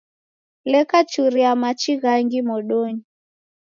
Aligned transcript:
Leka 0.71 0.99
churia 1.11 1.51
machi 1.61 1.93
ghangi 2.01 2.39
modonyi 2.47 3.03